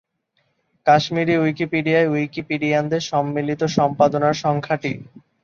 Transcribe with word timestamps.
কাশ্মীরি 0.85 1.35
উইকিপিডিয়ায় 1.37 2.09
উইকিপিডিয়ানদের 2.09 3.01
সম্মিলিত 3.11 3.61
সম্পাদনার 3.77 4.35
সংখ্যা 4.43 4.75
টি। 4.77 4.93